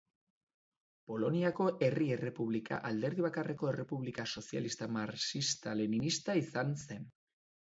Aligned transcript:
Poloniako 1.09 1.67
Herri 1.87 2.07
Errepublika 2.15 2.79
alderdi 2.91 3.25
bakarreko 3.27 3.71
errepublika 3.73 4.25
sozialista 4.37 4.89
marxista-leninista 4.97 6.39
izan 6.45 6.75
zen. 6.89 7.07